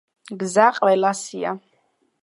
[0.43, 1.57] გზა ყველასია